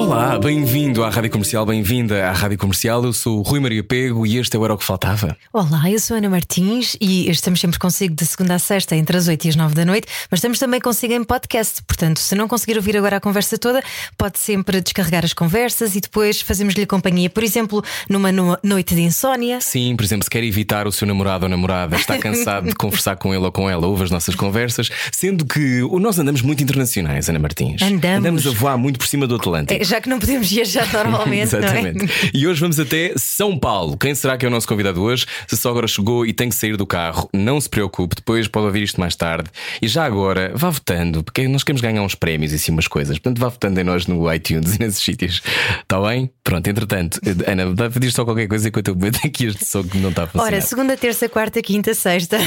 [0.00, 3.04] Olá, bem-vindo à Rádio Comercial, bem-vinda à Rádio Comercial.
[3.04, 5.36] Eu sou o Rui Maria Pego e este é o Era o que Faltava.
[5.52, 9.14] Olá, eu sou a Ana Martins e estamos sempre consigo de segunda a sexta, entre
[9.18, 11.82] as 8 e as 9 da noite, mas estamos também consigo em podcast.
[11.86, 13.82] Portanto, se não conseguir ouvir agora a conversa toda,
[14.16, 19.02] pode sempre descarregar as conversas e depois fazemos-lhe companhia, por exemplo, numa no- noite de
[19.02, 19.60] insónia.
[19.60, 23.16] Sim, por exemplo, se quer evitar o seu namorado ou namorada, está cansado de conversar
[23.16, 27.28] com ele ou com ela, ouve as nossas conversas, sendo que nós andamos muito internacionais,
[27.28, 27.82] Ana Martins.
[27.82, 28.18] Andamos.
[28.18, 29.78] Andamos a voar muito por cima do Atlântico.
[29.78, 31.58] É, Já que não podemos viajar normalmente, é?
[31.58, 32.30] Exatamente.
[32.32, 33.98] E hoje vamos até São Paulo.
[33.98, 35.26] Quem será que é o nosso convidado hoje?
[35.48, 38.66] Se só agora chegou e tem que sair do carro, não se preocupe, depois pode
[38.66, 39.50] ouvir isto mais tarde.
[39.82, 43.18] E já agora, vá votando, porque nós queremos ganhar uns prémios e assim umas coisas.
[43.18, 45.42] Portanto, vá votando em nós no iTunes e nesses sítios.
[45.82, 46.30] Está bem?
[46.44, 50.10] Pronto, entretanto, Ana, pedir só qualquer coisa enquanto eu meto aqui este som que não
[50.10, 50.52] está a funcionar.
[50.52, 52.38] Ora, segunda, terça, quarta, quinta, sexta.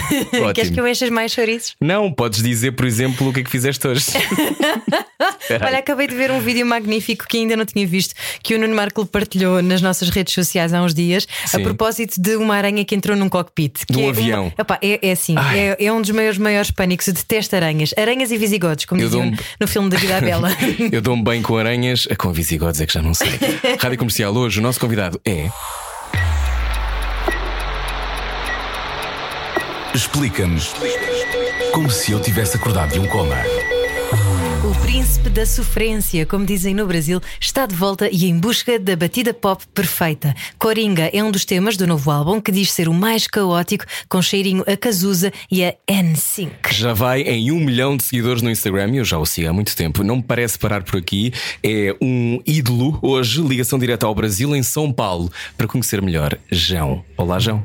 [0.56, 1.76] Queres que eu enche mais chouriços?
[1.82, 4.06] Não, podes dizer, por exemplo, o que é que fizeste hoje.
[5.62, 8.76] Olha, acabei de ver um vídeo magnífico que ainda não tinha visto, que o Nuno
[8.76, 11.58] Marco partilhou nas nossas redes sociais há uns dias, Sim.
[11.58, 13.80] a propósito de uma aranha que entrou num cockpit.
[13.80, 14.44] De que um é avião.
[14.44, 14.54] Uma...
[14.56, 17.08] Epá, é, é assim, é, é um dos meus maiores pânicos.
[17.08, 17.92] Eu detesto aranhas.
[17.98, 20.50] Aranhas e visigodos, como diziam no filme da Vida à Bela.
[20.92, 23.32] Eu dou-me bem com aranhas, com visigodos é que já não sei.
[23.82, 25.50] Rádio Comercial, hoje o nosso convidado é.
[29.96, 30.76] Explica-nos
[31.72, 33.38] como se eu tivesse acordado de um coma.
[34.64, 38.96] O príncipe da sofrência, como dizem no Brasil, está de volta e em busca da
[38.96, 40.34] batida pop perfeita.
[40.58, 44.22] Coringa é um dos temas do novo álbum que diz ser o mais caótico, com
[44.22, 46.74] cheirinho a Cazuza e a NSYNC.
[46.74, 49.54] Já vai em um milhão de seguidores no Instagram e eu já o sigo há
[49.54, 50.02] muito tempo.
[50.02, 51.34] Não me parece parar por aqui.
[51.62, 57.04] É um ídolo hoje, ligação direta ao Brasil, em São Paulo, para conhecer melhor João.
[57.18, 57.62] Olá, João.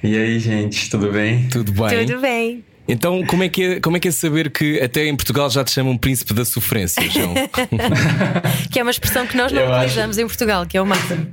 [0.00, 1.48] E aí, gente, tudo bem?
[1.48, 2.06] Tudo bem?
[2.06, 2.64] Tudo bem.
[2.88, 5.62] Então, como é, que é, como é que é saber que até em Portugal já
[5.62, 7.34] te chamam príncipe da sofrência, João?
[8.72, 10.86] Que é uma expressão que nós não Eu acho- utilizamos em Portugal, que é o
[10.86, 11.26] máximo.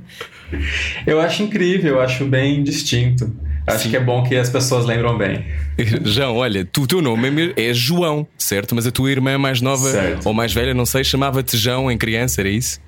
[1.06, 3.34] Eu acho incrível, eu acho bem distinto.
[3.66, 5.44] Acho que é bom que as pessoas lembram bem.
[6.04, 8.74] João, olha, tu, o teu nome é é João, certo?
[8.74, 10.26] Mas a tua irmã mais nova Certo.
[10.26, 12.80] ou mais velha, não sei, chamava-te João em criança, era isso?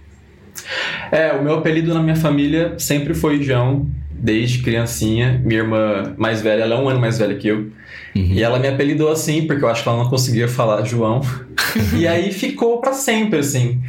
[1.10, 5.40] É, o meu apelido na minha família sempre foi João, desde criancinha.
[5.44, 7.70] Minha irmã mais velha, ela é um ano mais velha que eu.
[8.14, 11.20] E ela me apelidou assim, porque eu acho que ela não conseguia falar João.
[11.96, 13.80] e aí ficou pra sempre, assim.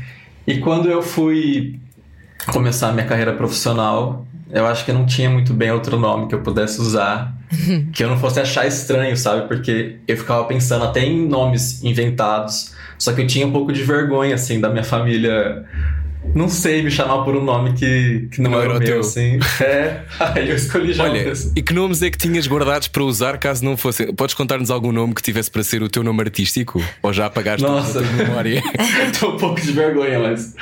[0.45, 1.79] E quando eu fui
[2.51, 6.35] começar a minha carreira profissional, eu acho que não tinha muito bem outro nome que
[6.35, 7.35] eu pudesse usar.
[7.93, 9.47] que eu não fosse achar estranho, sabe?
[9.47, 12.73] Porque eu ficava pensando até em nomes inventados.
[12.97, 15.65] Só que eu tinha um pouco de vergonha, assim, da minha família.
[16.35, 18.87] Não sei, me chamar por um nome que, que não, Não era era o meu,
[18.87, 18.99] teu.
[18.99, 19.39] assim.
[19.61, 23.37] É, aí eu escolhi já Olha, e que nomes é que tinhas guardados para usar
[23.37, 24.11] caso não fosse?
[24.13, 26.83] Podes contar-nos algum nome que tivesse para ser o teu nome artístico?
[27.01, 27.99] Ou já apagaste Nossa.
[27.99, 28.61] a tua memória?
[29.19, 30.55] Tô um pouco de vergonha, mas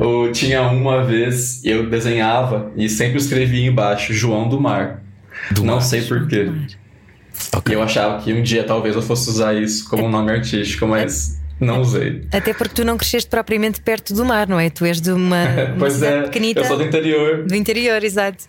[0.00, 5.02] eu tinha uma vez, eu desenhava e sempre escrevia embaixo João do Mar.
[5.50, 5.82] Do não Mar.
[5.82, 6.50] sei porquê.
[7.54, 7.72] Ok.
[7.72, 10.86] E eu achava que um dia talvez eu fosse usar isso como um nome artístico,
[10.86, 12.22] mas não usei.
[12.32, 14.68] Até porque tu não cresceste propriamente perto do mar, não é?
[14.68, 17.44] Tu és de uma, uma pois cidade é, pequenita eu sou do interior.
[17.44, 18.44] do interior, exato.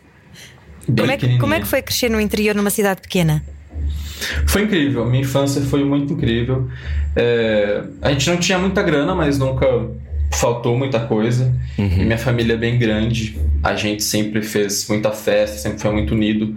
[0.88, 3.44] bem Como é, que, como é que foi crescer no interior numa cidade pequena?
[4.48, 6.68] Foi incrível, minha infância foi muito incrível.
[7.16, 9.68] É, a gente não tinha muita grana, mas nunca
[10.32, 11.54] faltou muita coisa.
[11.78, 16.14] E minha família é bem grande, a gente sempre fez muita festa, sempre foi muito
[16.14, 16.56] unido.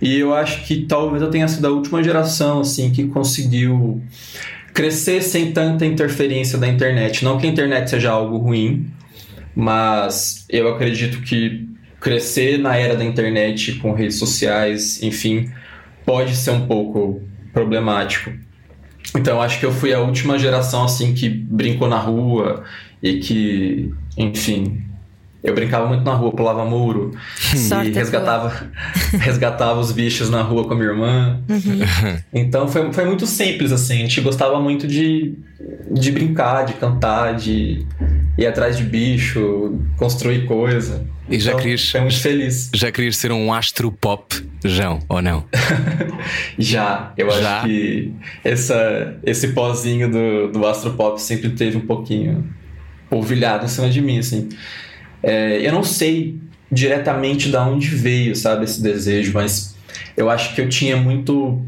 [0.00, 4.00] E eu acho que talvez eu tenha sido a última geração assim que conseguiu
[4.72, 7.24] crescer sem tanta interferência da internet.
[7.24, 8.90] Não que a internet seja algo ruim,
[9.54, 11.68] mas eu acredito que
[12.00, 15.50] crescer na era da internet com redes sociais, enfim,
[16.06, 17.20] pode ser um pouco
[17.52, 18.32] problemático.
[19.16, 22.64] Então acho que eu fui a última geração assim que brincou na rua
[23.02, 24.87] e que, enfim,
[25.42, 28.68] eu brincava muito na rua, pulava muro Sorte e resgatava,
[29.20, 31.40] resgatava os bichos na rua com a minha irmã.
[32.32, 33.94] Então foi, foi muito simples assim.
[33.94, 35.34] A gente gostava muito de,
[35.90, 37.86] de brincar, de cantar, de
[38.36, 41.06] ir atrás de bicho, construir coisa.
[41.30, 42.70] E já Então, querias- Foi muito feliz.
[42.74, 45.44] Já querias ser um astro pop, João, ou não?
[46.58, 47.58] Já, eu Já?
[47.58, 48.12] acho que
[48.44, 52.44] essa, esse pozinho do, do Astropop sempre teve um pouquinho
[53.10, 54.48] polvilhado em cima de mim, assim.
[55.22, 56.36] É, eu não sei
[56.70, 59.74] diretamente de onde veio, sabe, esse desejo, mas
[60.16, 61.62] eu acho que eu tinha muito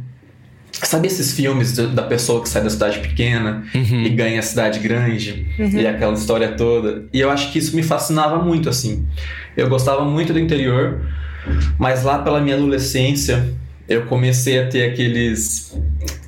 [0.72, 4.02] Sabe esses filmes da pessoa que sai da cidade pequena uhum.
[4.02, 5.80] e ganha a cidade grande uhum.
[5.80, 7.04] e aquela história toda?
[7.12, 9.06] E eu acho que isso me fascinava muito, assim.
[9.56, 11.00] Eu gostava muito do interior,
[11.78, 13.52] mas lá pela minha adolescência
[13.88, 15.76] eu comecei a ter aqueles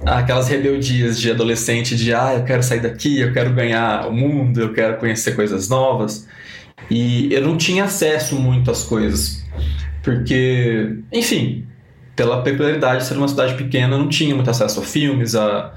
[0.04, 4.60] aquelas rebeldias de adolescente de ah, eu quero sair daqui, eu quero ganhar o mundo,
[4.60, 6.26] eu quero conhecer coisas novas.
[6.90, 9.44] E eu não tinha acesso muito às coisas.
[10.02, 11.64] Porque, enfim,
[12.16, 15.72] pela peculiaridade de ser uma cidade pequena, não tinha muito acesso a filmes, a,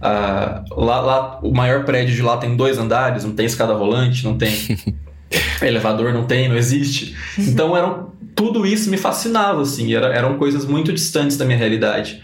[0.00, 4.24] a lá, lá, o maior prédio de lá tem dois andares, não tem escada rolante,
[4.24, 4.52] não tem
[5.62, 7.16] elevador, não tem, não existe.
[7.38, 12.22] Então eram tudo isso me fascinava, assim, era, eram coisas muito distantes da minha realidade.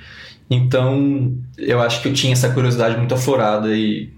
[0.49, 4.11] Então eu acho que eu tinha essa curiosidade muito aflorada e,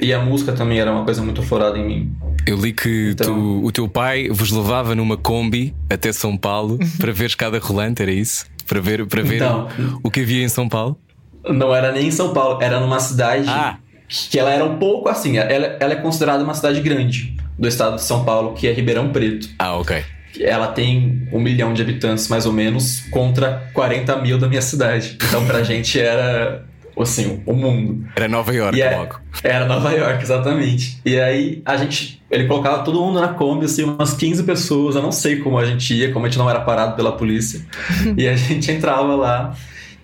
[0.00, 2.12] e a música também era uma coisa muito aflorada em mim.
[2.46, 3.34] Eu li que então...
[3.34, 8.02] tu, o teu pai vos levava numa Kombi até São Paulo para ver escada rolante,
[8.02, 8.46] era isso?
[8.66, 9.68] Para ver, para ver então,
[10.02, 10.98] o que havia em São Paulo?
[11.44, 13.76] Não era nem em São Paulo, era numa cidade ah.
[14.08, 15.38] que ela era um pouco assim.
[15.38, 19.10] Ela, ela é considerada uma cidade grande do estado de São Paulo, que é Ribeirão
[19.10, 19.48] Preto.
[19.58, 20.02] Ah, ok.
[20.38, 25.18] Ela tem um milhão de habitantes, mais ou menos, contra 40 mil da minha cidade.
[25.28, 26.64] Então, pra gente era
[26.98, 28.06] assim, o mundo.
[28.16, 29.20] Era Nova York, é, logo.
[29.42, 31.00] Era Nova York, exatamente.
[31.04, 34.96] E aí a gente, ele colocava todo mundo na Kombi, assim, umas 15 pessoas.
[34.96, 37.60] Eu não sei como a gente ia, como a gente não era parado pela polícia.
[38.16, 39.54] e a gente entrava lá.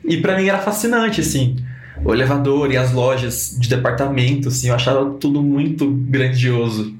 [0.04, 1.56] E para mim era fascinante, assim.
[2.04, 6.94] O elevador e as lojas de departamento, assim, eu achava tudo muito grandioso.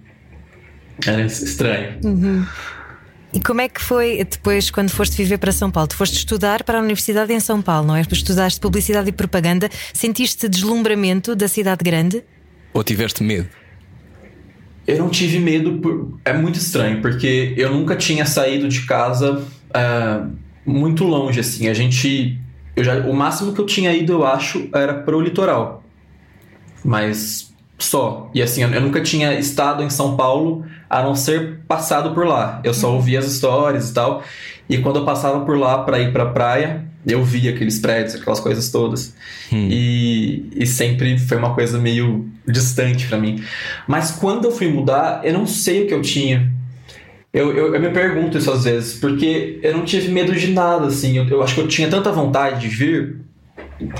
[1.07, 1.99] Era estranho.
[2.03, 2.45] Uhum.
[3.33, 5.89] E como é que foi depois, quando foste viver para São Paulo?
[5.89, 8.01] Tu foste estudar para a Universidade em São Paulo, não é?
[8.01, 9.69] Estudaste Publicidade e Propaganda.
[9.93, 12.25] Sentiste deslumbramento da cidade grande?
[12.73, 13.49] Ou tiveste medo?
[14.87, 16.19] Eu não tive medo, por...
[16.25, 20.31] é muito estranho, porque eu nunca tinha saído de casa uh,
[20.65, 21.69] muito longe, assim.
[21.69, 22.41] A gente.
[22.77, 22.99] Eu já...
[23.01, 25.83] O máximo que eu tinha ido, eu acho, era pro litoral.
[26.85, 28.31] Mas só.
[28.33, 32.61] E assim, eu nunca tinha estado em São Paulo a não ser passado por lá.
[32.65, 34.23] Eu só ouvia as histórias e tal.
[34.69, 38.41] E quando eu passava por lá para ir pra praia, eu via aqueles prédios, aquelas
[38.41, 39.15] coisas todas.
[39.53, 39.69] Hum.
[39.71, 43.43] E, e sempre foi uma coisa meio distante para mim.
[43.87, 46.53] Mas quando eu fui mudar, eu não sei o que eu tinha.
[47.33, 50.87] Eu, eu, eu, me pergunto isso às vezes, porque eu não tive medo de nada,
[50.87, 51.17] assim.
[51.19, 53.21] Eu, eu acho que eu tinha tanta vontade de vir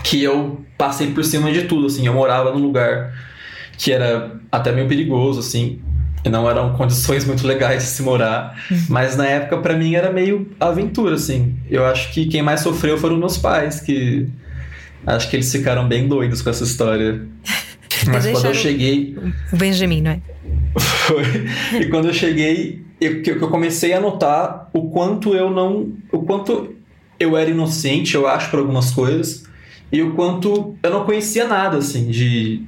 [0.03, 2.07] que eu passei por cima de tudo, assim.
[2.07, 3.13] Eu morava num lugar
[3.77, 5.81] que era até meio perigoso, assim.
[6.29, 8.87] Não eram condições muito legais de se morar, uhum.
[8.89, 11.57] mas na época para mim era meio aventura, assim.
[11.71, 14.27] Eu acho que quem mais sofreu foram meus pais, que
[15.07, 17.27] acho que eles ficaram bem doidos com essa história.
[18.09, 19.17] Mas quando eu cheguei.
[19.53, 20.21] O Benjamin, não é?
[20.79, 21.23] Foi.
[21.81, 25.93] E quando eu cheguei, eu, eu comecei a notar o quanto eu não.
[26.13, 26.75] O quanto
[27.19, 29.45] eu era inocente, eu acho, para algumas coisas,
[29.91, 32.63] e o quanto eu não conhecia nada, assim, de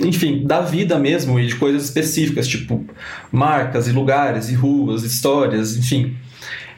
[0.00, 2.84] enfim, da vida mesmo e de coisas específicas, tipo
[3.30, 6.16] marcas e lugares e ruas, histórias, enfim.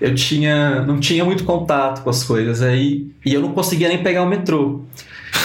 [0.00, 4.02] Eu tinha, não tinha muito contato com as coisas aí e eu não conseguia nem
[4.02, 4.82] pegar o metrô.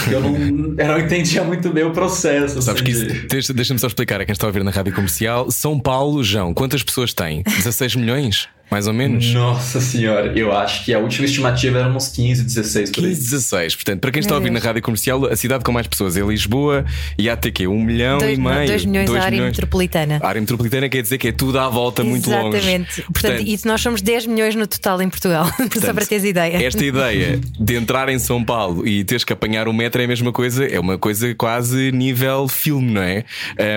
[0.10, 0.36] Eu não,
[0.78, 2.62] eu não entendia muito bem o processo.
[2.62, 5.52] Sabes assim, que isso, deixa-me só explicar a quem está a ouvir na rádio comercial.
[5.52, 7.44] São Paulo, João, quantas pessoas tem?
[7.44, 8.48] 16 milhões?
[8.70, 9.34] Mais ou menos?
[9.34, 13.10] Nossa senhora, eu acho que a última estimativa era uns 15, 16 por aí.
[13.10, 13.76] 15, 16.
[13.76, 16.22] Portanto, para quem está a ouvir na rádio comercial, a cidade com mais pessoas é
[16.22, 16.86] Lisboa
[17.18, 18.68] e há até que um milhão dois, e meio.
[18.68, 19.58] 2 milhões dois a área milhões.
[19.58, 20.20] metropolitana.
[20.22, 22.58] A área metropolitana quer dizer que é tudo à volta muito longe.
[22.58, 23.02] Exatamente.
[23.12, 26.64] Portanto, e nós somos 10 milhões no total em Portugal, portanto, só para teres ideia.
[26.64, 30.08] Esta ideia de entrar em São Paulo e teres que apanhar o metro é a
[30.08, 33.26] mesma coisa, é uma coisa quase nível filme, não é?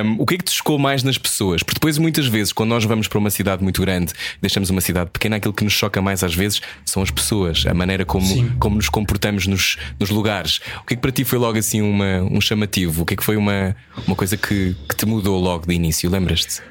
[0.04, 1.62] Um, o que é que te chocou mais nas pessoas?
[1.62, 5.10] Porque depois, muitas vezes, quando nós vamos para uma cidade muito grande, deixamos uma cidade
[5.10, 8.26] pequena, aquilo que nos choca mais às vezes são as pessoas, a maneira como,
[8.58, 10.60] como nos comportamos nos, nos lugares.
[10.82, 13.02] O que é que para ti foi logo assim uma, um chamativo?
[13.02, 13.74] O que é que foi uma,
[14.06, 16.10] uma coisa que, que te mudou logo de início?
[16.10, 16.62] Lembras-te?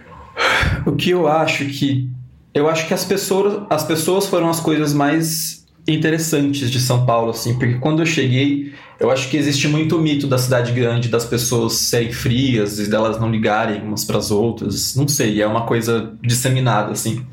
[0.86, 2.10] O que eu acho que.
[2.54, 7.32] Eu acho que as pessoas, as pessoas foram as coisas mais interessantes de São Paulo,
[7.32, 11.26] assim, porque quando eu cheguei, eu acho que existe muito mito da cidade grande, das
[11.26, 14.96] pessoas serem frias e delas não ligarem umas para as outras.
[14.96, 17.26] Não sei, é uma coisa disseminada, assim.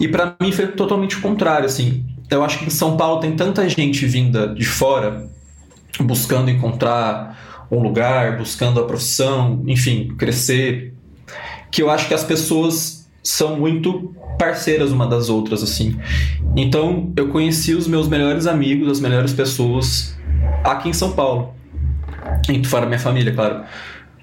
[0.00, 2.04] E para mim foi totalmente o contrário, assim.
[2.30, 5.28] Eu acho que em São Paulo tem tanta gente vinda de fora
[6.00, 10.94] buscando encontrar um lugar, buscando a profissão, enfim, crescer,
[11.70, 15.96] que eu acho que as pessoas são muito parceiras uma das outras, assim.
[16.54, 20.16] Então, eu conheci os meus melhores amigos, as melhores pessoas
[20.62, 21.54] aqui em São Paulo.
[22.66, 23.64] Fora minha família, claro.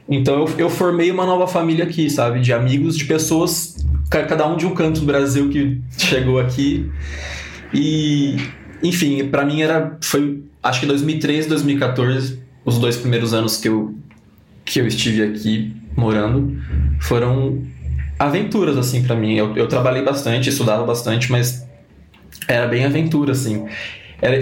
[0.08, 2.40] Então eu, eu formei uma nova família aqui, sabe?
[2.42, 3.78] De amigos, de pessoas,
[4.10, 6.92] cada um de um canto do Brasil que chegou aqui.
[7.74, 8.36] E,
[8.84, 13.94] enfim, para mim era foi acho que 2013, 2014, os dois primeiros anos que eu,
[14.64, 16.58] que eu estive aqui morando,
[17.02, 17.62] foram
[18.18, 19.36] aventuras, assim, para mim.
[19.36, 21.68] Eu, eu trabalhei bastante, estudava bastante, mas
[22.48, 23.66] era bem aventura, assim.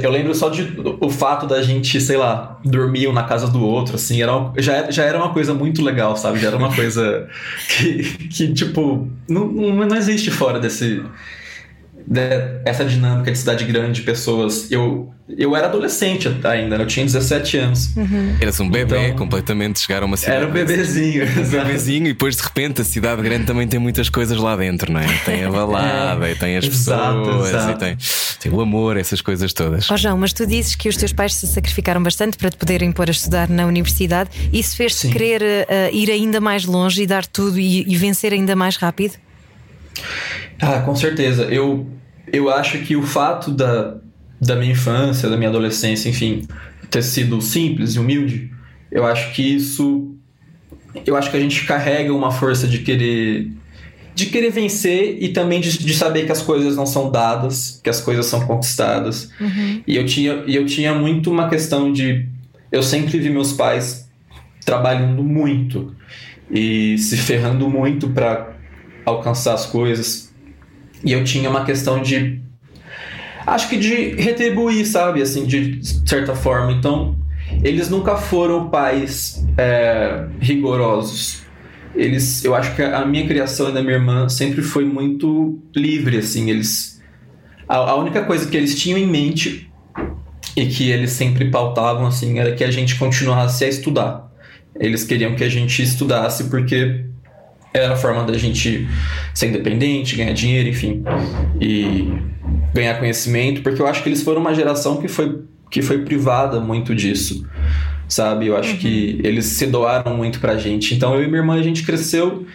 [0.04, 3.66] Eu lembro só de o fato da gente, sei lá, dormir um na casa do
[3.66, 6.40] outro, assim, era uma, já, já era uma coisa muito legal, sabe?
[6.40, 7.28] Já era uma coisa
[7.68, 11.04] que, que tipo, não, não existe fora desse,
[12.66, 14.72] essa dinâmica de cidade grande, pessoas.
[14.72, 17.96] Eu, eu era adolescente ainda, eu tinha 17 anos.
[17.96, 18.36] Uhum.
[18.40, 20.38] Eras um bebê então, completamente, chegar a uma cidade.
[20.38, 21.24] Era um bebezinho.
[21.26, 24.92] Um bebezinho, e depois de repente a cidade grande também tem muitas coisas lá dentro,
[24.92, 25.08] não é?
[25.26, 27.72] Tem a balada, é, e tem as exato, pessoas, exato.
[27.72, 27.98] e tem,
[28.40, 29.90] tem o amor, essas coisas todas.
[29.90, 32.58] Ó oh, João, mas tu dizes que os teus pais se sacrificaram bastante para te
[32.58, 34.30] poderem pôr a estudar na universidade.
[34.52, 38.56] Isso fez-te querer uh, ir ainda mais longe e dar tudo e, e vencer ainda
[38.56, 39.14] mais rápido?
[40.62, 41.46] Ah, com certeza.
[41.46, 41.88] Eu,
[42.32, 43.98] eu acho que o fato da,
[44.40, 46.48] da minha infância, da minha adolescência, enfim,
[46.90, 48.52] ter sido simples e humilde,
[48.92, 50.16] eu acho que isso.
[51.06, 53.52] Eu acho que a gente carrega uma força de querer.
[54.14, 57.90] De querer vencer e também de, de saber que as coisas não são dadas, que
[57.90, 59.32] as coisas são conquistadas.
[59.40, 59.82] Uhum.
[59.88, 62.28] E eu tinha, e eu tinha muito uma questão de.
[62.70, 64.10] Eu sempre vi meus pais
[64.66, 65.96] trabalhando muito
[66.50, 68.54] e se ferrando muito para
[69.06, 70.31] alcançar as coisas.
[71.04, 72.42] E eu tinha uma questão de.
[73.46, 75.22] Acho que de retribuir, sabe?
[75.22, 76.72] Assim, de certa forma.
[76.72, 77.16] Então,
[77.64, 81.42] eles nunca foram pais é, rigorosos.
[81.94, 86.18] Eles, eu acho que a minha criação e da minha irmã sempre foi muito livre,
[86.18, 86.50] assim.
[86.50, 87.02] Eles,
[87.68, 89.70] a, a única coisa que eles tinham em mente
[90.56, 94.32] e que eles sempre pautavam, assim, era que a gente continuasse a estudar.
[94.80, 97.06] Eles queriam que a gente estudasse porque
[97.74, 98.88] era a forma da gente
[99.34, 101.04] ser independente, ganhar dinheiro, enfim,
[101.60, 102.12] e
[102.74, 106.60] ganhar conhecimento, porque eu acho que eles foram uma geração que foi, que foi privada
[106.60, 107.48] muito disso,
[108.08, 108.48] sabe?
[108.48, 108.78] Eu acho uhum.
[108.78, 110.94] que eles se doaram muito pra gente.
[110.94, 112.46] Então eu e minha irmã, a gente cresceu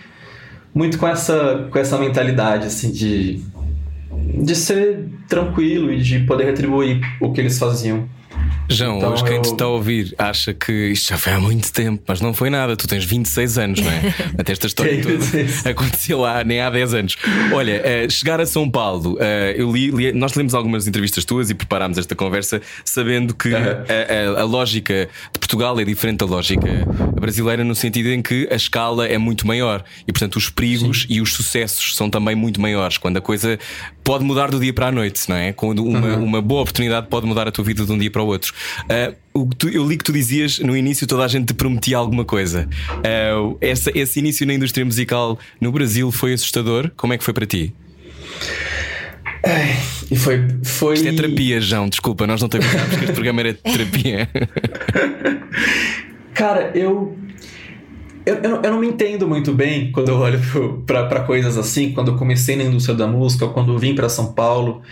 [0.75, 3.41] muito com essa, com essa mentalidade, assim, de,
[4.43, 8.07] de ser tranquilo e de poder retribuir o que eles faziam.
[8.69, 11.73] João, então, hoje quem te está a ouvir acha que isto já foi há muito
[11.73, 12.77] tempo, mas não foi nada.
[12.77, 14.15] Tu tens 26 anos, não é?
[14.39, 17.17] Até esta história toda aconteceu lá nem há 10 anos.
[17.53, 19.23] Olha, uh, chegar a São Paulo, uh,
[19.57, 23.53] eu li, li, nós lemos algumas entrevistas tuas e preparámos esta conversa sabendo que uh
[23.53, 24.37] -huh.
[24.37, 26.67] a, a, a, lógica de Portugal é diferente da lógica
[27.21, 31.07] brasileira no sentido em que a escala é muito maior e, portanto, os perigos Sim.
[31.09, 32.99] e os sucessos são também muito maiores.
[32.99, 33.57] Quando a coisa
[34.03, 35.53] pode mudar do dia para a noite, não é?
[35.53, 36.25] Quando uma, uh -huh.
[36.25, 38.53] uma boa oportunidade pode mudar a tua vida de um dia para o outro.
[39.35, 42.25] Uh, tu, eu li que tu dizias no início toda a gente te prometia alguma
[42.25, 42.69] coisa.
[42.91, 46.91] Uh, essa, esse início na indústria musical no Brasil foi assustador?
[46.97, 47.73] Como é que foi para ti?
[50.11, 50.95] E foi, foi.
[50.95, 54.29] Isto é terapia, João, desculpa, nós não temos que este programa era terapia.
[56.35, 57.17] Cara, eu
[58.27, 60.41] eu, eu, não, eu, não me entendo muito bem quando eu olho
[60.85, 64.33] para coisas assim, quando eu comecei na indústria da música, quando eu vim para São
[64.33, 64.83] Paulo.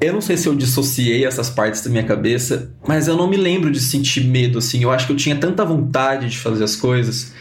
[0.00, 3.36] Eu não sei se eu dissociei essas partes da minha cabeça, mas eu não me
[3.36, 4.82] lembro de sentir medo assim.
[4.82, 7.34] Eu acho que eu tinha tanta vontade de fazer as coisas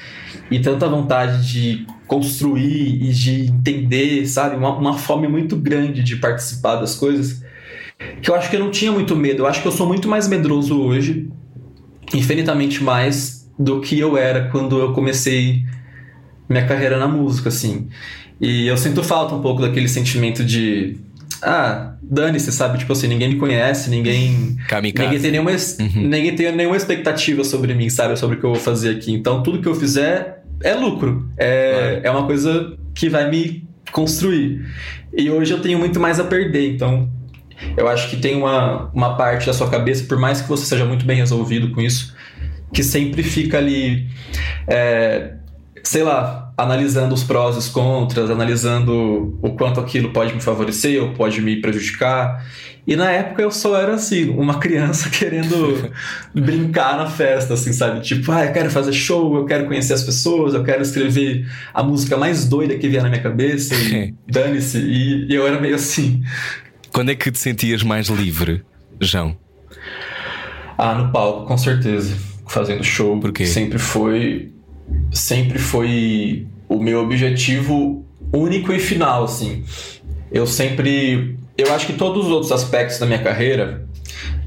[0.51, 4.56] e tanta vontade de construir e de entender, sabe?
[4.56, 7.44] Uma, uma fome muito grande de participar das coisas
[8.22, 9.44] que eu acho que eu não tinha muito medo.
[9.44, 11.30] Eu acho que eu sou muito mais medroso hoje,
[12.13, 15.63] infinitamente mais do que eu era quando eu comecei
[16.50, 17.88] minha carreira na música, assim.
[18.42, 20.98] E eu sinto falta um pouco daquele sentimento de
[21.44, 22.80] ah, dane-se, sabe?
[22.80, 24.58] Tipo assim, ninguém me conhece, ninguém.
[24.68, 25.06] Kamikaze.
[25.06, 26.08] Ninguém tem, nenhuma, uhum.
[26.08, 28.18] ninguém tem nenhuma expectativa sobre mim, sabe?
[28.18, 29.13] Sobre o que eu vou fazer aqui.
[29.13, 31.30] Então, tudo que eu fizer é lucro.
[31.38, 34.66] É, é uma coisa que vai me construir.
[35.13, 36.74] E hoje eu tenho muito mais a perder.
[36.74, 37.10] Então,
[37.78, 40.86] eu acho que tem uma, uma parte da sua cabeça, por mais que você seja
[40.86, 42.16] muito bem resolvido com isso,
[42.74, 44.08] que sempre fica ali.
[44.68, 45.34] É,
[45.84, 51.01] sei lá, analisando os prós e os contras, analisando o quanto aquilo pode me favorecer
[51.01, 52.46] ou pode me prejudicar.
[52.86, 55.92] E na época eu só era assim, uma criança querendo
[56.36, 58.01] brincar na festa, assim, sabe?
[58.01, 61.82] Tipo, ah, eu quero fazer show, eu quero conhecer as pessoas, eu quero escrever a
[61.82, 64.80] música mais doida que vier na minha cabeça e dane-se.
[64.80, 66.22] E, eu era meio assim.
[66.92, 68.63] Quando é que te sentias mais livre,
[69.00, 69.38] João?
[70.78, 72.18] Ah, no palco, com certeza.
[72.48, 73.18] Fazendo show.
[73.20, 73.46] Por quê?
[73.46, 74.51] Sempre foi
[75.12, 79.63] sempre foi o meu objetivo único e final, assim.
[80.31, 81.38] Eu sempre.
[81.58, 83.86] Eu acho que todos os outros aspectos da minha carreira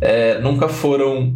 [0.00, 1.34] é, nunca foram.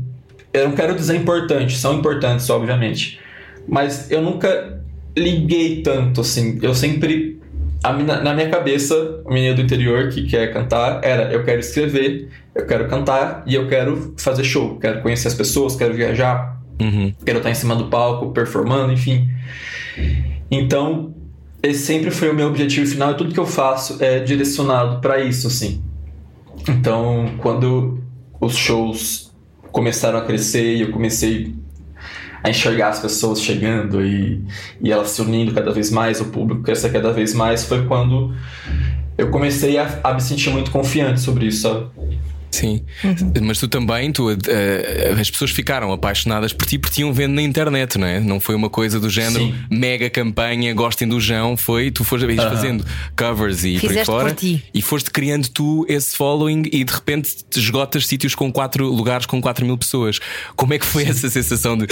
[0.52, 3.20] Eu não quero dizer importantes, são importantes, obviamente.
[3.68, 4.80] Mas eu nunca
[5.16, 6.58] liguei tanto, assim.
[6.62, 7.36] Eu sempre
[7.82, 12.28] a na minha cabeça, o menino do interior que quer cantar era: eu quero escrever,
[12.54, 17.12] eu quero cantar e eu quero fazer show, quero conhecer as pessoas, quero viajar, Uhum.
[17.25, 19.28] quero estar em cima do palco, performando, enfim.
[20.50, 21.14] Então,
[21.62, 25.21] esse sempre foi o meu objetivo final e tudo que eu faço é direcionado para
[25.21, 25.83] isso, assim.
[26.68, 28.02] Então, quando
[28.40, 29.33] os shows
[29.73, 31.54] começaram a crescer e eu comecei
[32.42, 34.45] a enxergar as pessoas chegando e,
[34.80, 38.35] e elas se unindo cada vez mais, o público crescer cada vez mais, foi quando
[39.18, 41.87] eu comecei a, a me sentir muito confiante sobre isso, sabe?
[42.50, 42.83] Sim,
[43.43, 47.35] mas tu também, tu, eh, as pessoas ficaram apaixonadas por ti porque te iam vendo
[47.35, 48.21] na internet, não é?
[48.21, 49.55] Não foi uma coisa do género Sim.
[49.71, 52.85] mega campanha, gostem do João, foi tu foste ias fazendo
[53.17, 54.65] covers e por aí fora por ti.
[54.73, 59.26] e foste criando tu esse following e de repente te esgotas sítios com quatro lugares
[59.26, 60.19] com 4 mil pessoas.
[60.55, 61.87] Como é que foi essa sensação de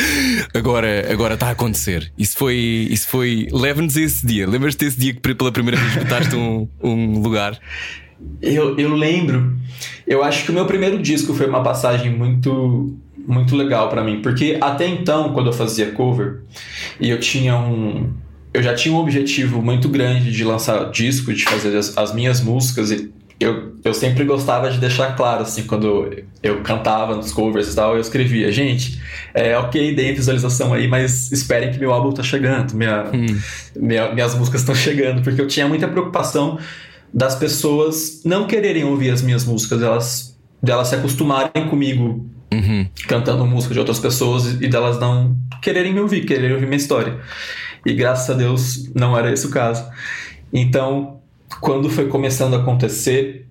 [0.55, 2.11] agora agora está a acontecer?
[2.17, 4.49] Isso foi, isso foi, leva-nos esse dia.
[4.49, 7.59] Lembras-te desse dia que pela primeira vez botaste um, um lugar?
[8.43, 9.57] Eu, eu lembro,
[10.07, 14.21] eu acho que o meu primeiro disco foi uma passagem muito muito legal pra mim,
[14.21, 16.43] porque até então, quando eu fazia cover,
[17.00, 18.12] e eu tinha um
[18.52, 22.40] eu já tinha um objetivo muito grande de lançar disco, de fazer as, as minhas
[22.40, 26.09] músicas e eu, eu sempre gostava de deixar claro, assim, quando
[26.40, 29.00] eu cantava nos covers e tal, eu escrevia, gente,
[29.35, 33.07] é ok, deem visualização aí, mas esperem que meu álbum tá chegando, minha,
[33.75, 36.59] minha- minhas músicas estão chegando, porque eu tinha muita preocupação
[37.14, 42.87] das pessoas não quererem ouvir as minhas músicas, elas delas se acostumarem comigo Uhum.
[43.09, 47.18] cantando música de outras pessoas e delas não quererem me ouvir, quererem ouvir minha história.
[47.85, 49.85] E graças a Deus não era esse o caso.
[50.52, 51.21] Então,
[51.61, 53.47] quando foi começando a acontecer,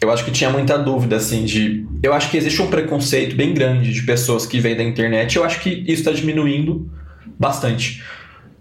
[0.00, 3.54] eu acho que tinha muita dúvida assim de, eu acho que existe um preconceito bem
[3.54, 5.36] grande de pessoas que vêm da internet.
[5.36, 6.90] Eu acho que isso está diminuindo
[7.38, 8.02] bastante.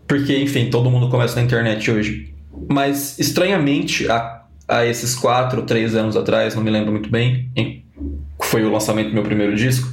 [0.07, 2.33] Porque, enfim, todo mundo começa na internet hoje.
[2.69, 4.40] Mas, estranhamente, há,
[4.71, 7.83] há esses quatro, três anos atrás, não me lembro muito bem, em-
[8.41, 9.87] foi o lançamento do meu primeiro disco,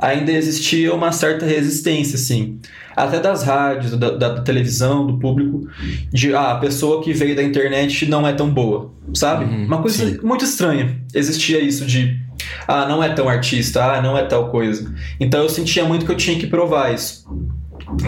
[0.00, 2.58] ainda existia uma certa resistência, assim.
[2.96, 5.68] Até das rádios, da, da televisão, do público,
[6.12, 9.44] de ah, a pessoa que veio da internet não é tão boa, sabe?
[9.44, 10.18] Uhum, uma coisa sim.
[10.22, 10.96] muito estranha.
[11.14, 12.20] Existia isso de
[12.66, 14.92] ah, não é tão artista, ah, não é tal coisa.
[15.20, 17.24] Então eu sentia muito que eu tinha que provar isso.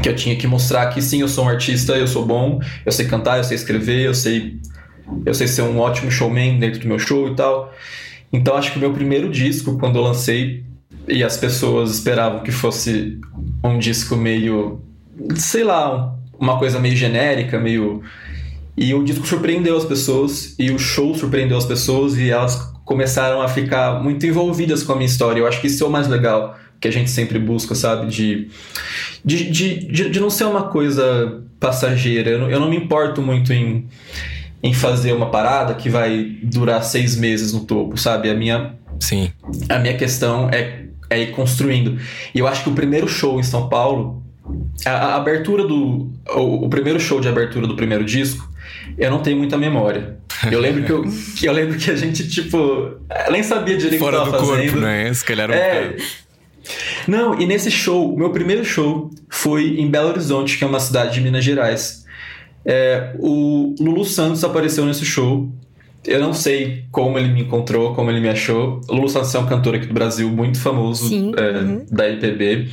[0.03, 2.93] Que eu tinha que mostrar que sim, eu sou um artista, eu sou bom, eu
[2.93, 4.59] sei cantar, eu sei escrever, eu sei
[5.25, 7.73] eu sei ser um ótimo showman dentro do meu show e tal.
[8.33, 10.65] Então acho que o meu primeiro disco, quando eu lancei,
[11.07, 13.19] e as pessoas esperavam que fosse
[13.63, 14.81] um disco meio,
[15.37, 18.03] sei lá, uma coisa meio genérica, meio.
[18.77, 23.41] E o disco surpreendeu as pessoas, e o show surpreendeu as pessoas, e elas começaram
[23.41, 25.41] a ficar muito envolvidas com a minha história.
[25.41, 28.09] Eu acho que isso é o mais legal que a gente sempre busca, sabe?
[28.09, 28.49] De,
[29.25, 32.31] de, de, de, de não ser uma coisa passageira.
[32.31, 33.87] Eu não, eu não me importo muito em,
[34.65, 38.31] em fazer uma parada que vai durar seis meses no topo, sabe?
[38.31, 39.31] A minha, Sim.
[39.69, 42.01] a minha questão é, é ir construindo.
[42.35, 44.23] E eu acho que o primeiro show em São Paulo,
[44.87, 46.11] a, a abertura do.
[46.35, 48.51] O, o primeiro show de abertura do primeiro disco,
[48.97, 50.17] eu não tenho muita memória.
[50.51, 51.05] Eu lembro que eu,
[51.37, 52.97] que eu lembro que a gente, tipo,
[53.31, 54.63] nem sabia direito o que Fora do tava fazendo.
[54.63, 55.13] corpo, não é?
[55.13, 55.95] Se calhar um É.
[57.07, 61.13] Não, e nesse show, meu primeiro show foi em Belo Horizonte, que é uma cidade
[61.13, 62.04] de Minas Gerais.
[62.65, 65.51] É, o Lulu Santos apareceu nesse show.
[66.07, 68.81] Eu não sei como ele me encontrou, como ele me achou.
[68.89, 71.87] O Lulu Santos é um cantor aqui do Brasil muito famoso é, uhum.
[71.91, 72.69] da MPB.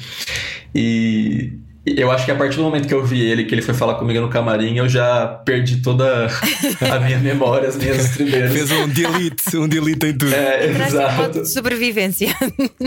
[0.75, 1.53] E
[1.85, 3.95] eu acho que a partir do momento que eu vi ele, que ele foi falar
[3.95, 6.27] comigo no camarim, eu já perdi toda
[6.79, 8.51] a minha memória, as minhas estribeiras.
[8.51, 10.33] Fez um delete, um delete em tudo.
[10.33, 11.41] É, exato.
[11.41, 12.35] de sobrevivência.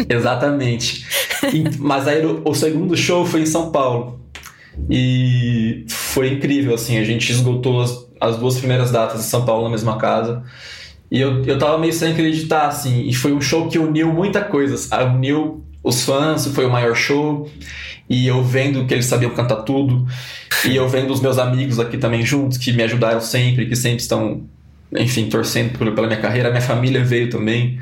[0.09, 1.05] Exatamente.
[1.53, 4.24] E- mas aí o, o segundo show foi em São Paulo.
[4.91, 9.65] E foi incrível, assim, a gente esgotou as, as duas primeiras datas em São Paulo
[9.65, 10.43] na mesma casa.
[11.11, 14.43] E eu, eu tava meio sem acreditar, assim, e foi um show que uniu muita
[14.43, 14.77] coisa.
[15.05, 17.49] Uniu os fãs, foi o maior show.
[18.09, 20.07] E eu vendo que eles sabiam cantar tudo.
[20.67, 24.01] E eu vendo os meus amigos aqui também juntos, que me ajudaram sempre, que sempre
[24.01, 24.43] estão,
[24.97, 26.49] enfim, torcendo pela minha carreira.
[26.49, 27.79] A minha família veio também.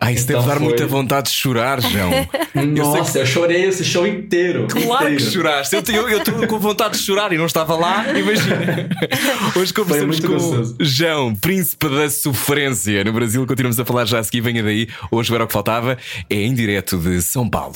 [0.00, 2.10] Ai, isso deve Então dar foi- muita vontade de chorar, João.
[2.74, 4.66] Nossa, eu, chorei esse show inteiro.
[4.70, 5.30] Claro que inteiro.
[5.32, 5.74] choraste.
[5.74, 8.88] Eu eu- eu estou com vontade de chorar e não estava lá, imagina.
[9.56, 10.76] Hoje conversamos com gostoso.
[10.80, 13.02] João, príncipe da sofrência.
[13.02, 14.40] No Brasil, continuamos a falar já a seguir.
[14.40, 14.88] Venha daí.
[15.10, 15.98] Hoje era o que faltava.
[16.30, 17.74] É em direto de São Paulo.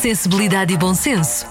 [0.00, 1.46] Sensibilidade e bom senso.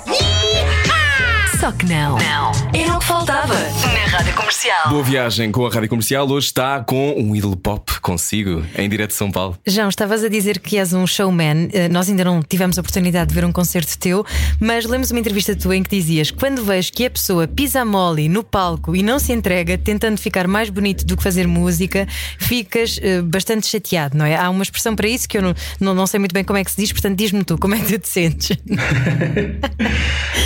[1.62, 2.18] Só que não.
[2.18, 2.52] Não.
[2.74, 4.90] Era o que faltava na Rádio Comercial.
[4.90, 6.28] Boa viagem com a Rádio Comercial.
[6.28, 9.56] Hoje está com um ídolo pop consigo, em direto de São Paulo.
[9.68, 11.70] João, estavas a dizer que és um showman.
[11.72, 14.26] Eh, Nós ainda não tivemos a oportunidade de ver um concerto teu,
[14.60, 18.28] mas lemos uma entrevista tua em que dizias: quando vejo que a pessoa pisa mole
[18.28, 22.08] no palco e não se entrega, tentando ficar mais bonito do que fazer música,
[22.40, 24.36] ficas eh, bastante chateado, não é?
[24.36, 26.64] Há uma expressão para isso que eu não, não, não sei muito bem como é
[26.64, 28.58] que se diz, portanto, diz-me tu, como é que tu te sentes?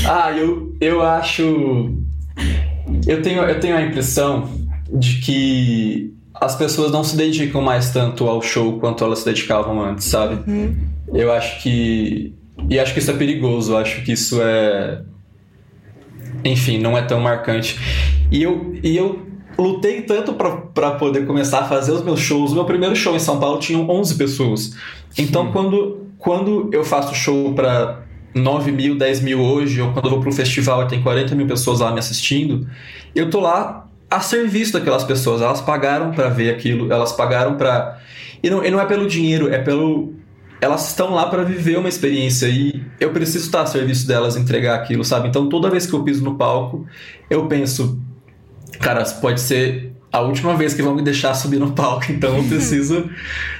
[0.07, 1.93] Ah, eu, eu acho.
[3.07, 4.49] Eu tenho, eu tenho a impressão
[4.91, 9.81] de que as pessoas não se dedicam mais tanto ao show quanto elas se dedicavam
[9.81, 10.39] antes, sabe?
[11.13, 12.33] Eu acho que.
[12.69, 15.01] E acho que isso é perigoso, eu acho que isso é.
[16.43, 17.77] Enfim, não é tão marcante.
[18.31, 19.25] E eu, e eu
[19.57, 22.51] lutei tanto pra- pra poder começar a fazer os meus shows.
[22.51, 24.75] O meu primeiro show em São Paulo tinham 11 pessoas.
[25.17, 28.03] Então, quando, quando eu faço show pra
[28.35, 31.33] 9 mil, 10 mil hoje, ou quando eu vou para um festival e tem 40
[31.35, 32.67] mil pessoas lá me assistindo,
[33.15, 35.41] eu tô lá a serviço daquelas pessoas.
[35.41, 37.99] Elas pagaram para ver aquilo, elas pagaram para
[38.43, 40.13] e não, e não é pelo dinheiro, é pelo
[40.61, 44.75] elas estão lá para viver uma experiência e eu preciso estar a serviço delas, entregar
[44.75, 45.27] aquilo, sabe?
[45.27, 46.85] Então toda vez que eu piso no palco,
[47.29, 47.99] eu penso,
[48.79, 52.43] cara, pode ser a última vez que vão me deixar subir no palco, então eu
[52.45, 53.09] preciso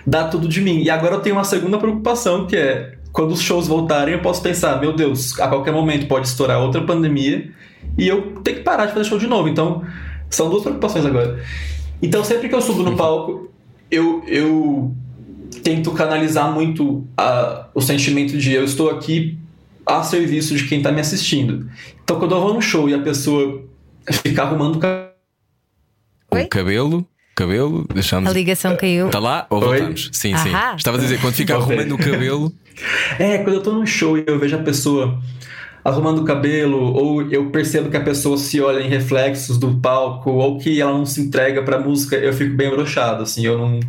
[0.05, 0.83] dar tudo de mim.
[0.83, 4.41] E agora eu tenho uma segunda preocupação, que é quando os shows voltarem, eu posso
[4.41, 7.49] pensar, meu Deus, a qualquer momento pode estourar outra pandemia
[7.97, 9.47] e eu tenho que parar de fazer show de novo.
[9.47, 9.83] Então,
[10.29, 11.41] são duas preocupações agora.
[12.01, 13.49] Então, sempre que eu subo no palco,
[13.89, 14.93] eu, eu
[15.63, 19.39] tento canalizar muito a- o sentimento de eu estou aqui
[19.85, 21.69] a serviço de quem está me assistindo.
[22.03, 23.63] Então, quando eu vou no show e a pessoa
[24.11, 25.13] fica arrumando o ca-
[26.31, 26.41] Oi?
[26.43, 28.29] O cabelo, cabelo, deixamos.
[28.29, 29.07] A ligação caiu.
[29.07, 29.67] Está lá ou Oi?
[29.67, 30.09] voltamos?
[30.13, 30.53] Sim, sim.
[30.53, 30.75] Ahá.
[30.75, 32.51] Estava a dizer, quando fica arrumando o cabelo.
[33.17, 35.21] É, quando eu tô num show e eu vejo a pessoa
[35.85, 40.31] arrumando o cabelo, ou eu percebo que a pessoa se olha em reflexos do palco,
[40.31, 43.79] ou que ela não se entrega pra música, eu fico bem broxado, assim, eu não.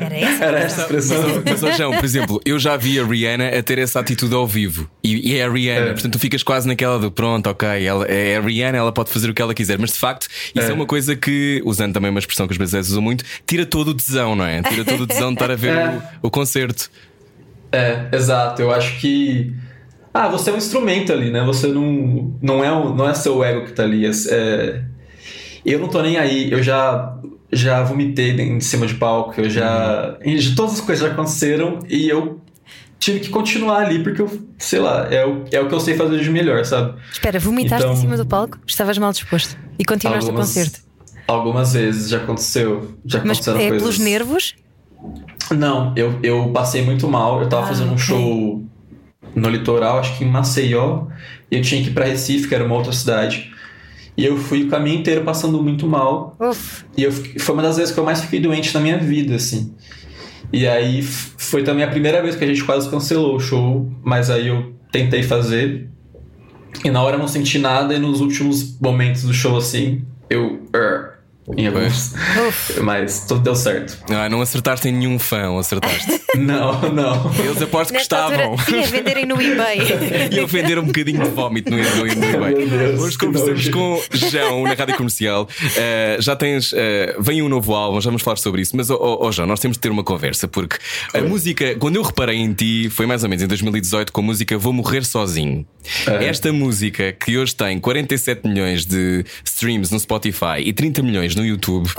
[0.00, 0.44] Era essa?
[0.44, 1.22] Era essa a expressão.
[1.44, 4.90] Mas, João, por exemplo, eu já vi a Rihanna a ter essa atitude ao vivo.
[5.04, 5.92] E, e é a Rihanna, É.
[5.92, 9.30] portanto tu ficas quase naquela do pronto, ok, ela, é a Rihanna, ela pode fazer
[9.30, 9.78] o que ela quiser.
[9.78, 10.72] Mas de facto, isso é, É.
[10.74, 13.94] uma coisa que, usando também uma expressão que os brasileiros usam muito, tira todo o
[13.94, 14.60] tesão, não é?
[14.62, 15.88] Tira todo o tesão de estar a ver É.
[16.22, 16.90] o, o concerto.
[17.72, 18.60] É, exato.
[18.62, 19.52] Eu acho que.
[20.14, 21.42] Ah, você é um instrumento ali, né?
[21.44, 22.32] Você não.
[22.40, 24.06] Não é, o- não é seu ego que tá ali.
[24.06, 24.82] é- é-
[25.66, 26.50] eu não tô nem aí.
[26.52, 27.18] Eu já.
[27.52, 29.40] Já vomitei em cima de palco.
[29.40, 30.16] Eu já.
[30.24, 32.40] e Todas as coisas já aconteceram e eu
[32.98, 34.30] tive que continuar ali porque eu.
[34.58, 36.94] Sei lá, é o, é o que eu sei fazer de melhor, sabe?
[37.12, 38.58] Espera, vomitaste Então- em cima do palco?
[38.66, 40.80] Estavas mal disposto e continuaste Algumas- o concerto.
[41.28, 42.94] Algumas vezes já aconteceu.
[43.04, 43.82] Já Mas aconteceram é coisas.
[43.82, 44.54] pelos nervos?
[45.50, 47.40] Não, eu, eu passei muito mal.
[47.40, 48.04] Eu tava Ah, fazendo um ok.
[48.04, 48.64] show
[49.34, 51.06] no litoral, acho que em Maceió,
[51.50, 53.52] e eu tinha que ir pra Recife, que era uma outra cidade.
[54.16, 56.36] E eu fui o caminho inteiro passando muito mal.
[56.38, 58.96] Uf, E eu, fiquei- foi uma das vezes que eu mais fiquei doente na minha
[58.98, 59.74] vida, assim.
[60.52, 64.30] E aí foi também a primeira vez que a gente quase cancelou o show, mas
[64.30, 65.88] aí eu tentei fazer.
[66.84, 70.62] E na hora eu não senti nada, e nos últimos momentos do show, assim, eu.
[70.72, 71.14] er,
[71.56, 72.14] em alguns.
[72.82, 73.98] Mas tudo deu certo.
[74.10, 76.06] Ah, não acertaste em nenhum fã, acertaste.
[76.38, 77.32] Não, não.
[77.38, 78.52] Eles aposto que Nesta gostavam.
[78.52, 79.78] altura, sim, a venderem no eBay.
[80.32, 82.66] e ofender um bocadinho de vómito no, no, no eBay.
[82.66, 85.44] Deus, Hoje conversamos com João na rádio comercial.
[85.44, 86.72] Uh, já tens.
[86.72, 86.76] Uh,
[87.20, 88.76] vem um novo álbum, já vamos falar sobre isso.
[88.76, 90.76] Mas, oh, oh, João, nós temos de ter uma conversa porque
[91.12, 94.24] a música, quando eu reparei em ti, foi mais ou menos em 2018 com a
[94.24, 95.66] música Vou Morrer Sozinho.
[96.06, 96.26] É.
[96.26, 101.44] Esta música que hoje tem 47 milhões de streams no Spotify e 30 milhões no
[101.44, 101.90] YouTube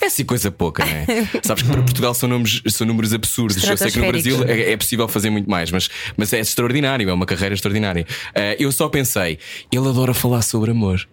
[0.00, 1.06] é assim coisa pouca, não é?
[1.42, 3.63] Sabes que para Portugal são números, são números absurdos.
[3.72, 7.08] Eu sei que no Brasil é, é possível fazer muito mais, mas, mas é extraordinário,
[7.08, 8.06] é uma carreira extraordinária.
[8.34, 9.38] Ah, eu só pensei,
[9.72, 11.06] ele adora falar sobre amor.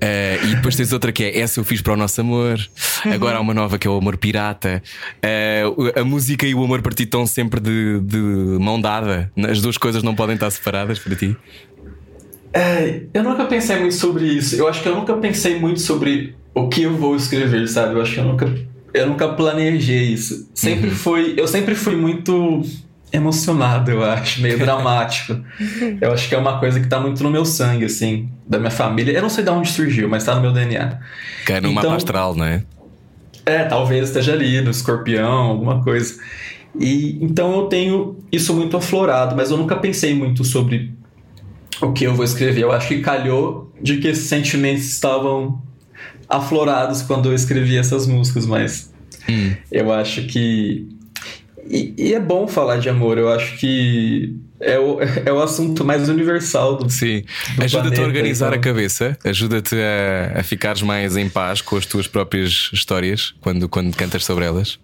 [0.00, 2.58] Ah, e depois tens outra que é essa eu fiz para o nosso amor.
[3.04, 4.82] Agora há uma nova que é o amor pirata.
[5.22, 9.30] Ah, a música e o amor para ti estão sempre de, de mão dada.
[9.48, 11.36] As duas coisas não podem estar separadas para ti.
[12.52, 14.54] É, eu nunca pensei muito sobre isso.
[14.54, 17.94] Eu acho que eu nunca pensei muito sobre o que eu vou escrever, sabe?
[17.94, 18.46] Eu acho que eu nunca,
[18.94, 20.48] eu nunca planejei isso.
[20.54, 22.62] Sempre foi, eu sempre fui muito
[23.12, 25.38] emocionado, eu acho, meio dramático.
[26.00, 28.70] eu acho que é uma coisa que tá muito no meu sangue, assim, da minha
[28.70, 29.12] família.
[29.12, 30.98] Eu não sei de onde surgiu, mas tá no meu DNA.
[31.44, 32.64] Cai no mapa Então- astral, não é?
[33.46, 36.18] É, talvez esteja ali, no escorpião, alguma coisa.
[36.80, 40.94] E então eu tenho isso muito aflorado, mas eu nunca pensei muito sobre
[41.82, 42.62] o que eu vou escrever.
[42.62, 45.62] Eu acho que calhou de que esses sentimentos estavam
[46.28, 48.92] aflorados quando eu escrevi essas músicas, mas
[49.28, 49.54] Hum.
[49.70, 50.86] eu acho que.
[51.68, 53.18] e, e, é bom falar de amor.
[53.18, 57.24] Eu acho que é o, é o assunto mais universal do Sim.
[57.58, 58.58] Ajuda-te a organizar então.
[58.58, 63.68] a cabeça, ajuda-te a, a ficares mais em paz com as tuas próprias histórias quando,
[63.68, 64.78] quando cantas sobre elas.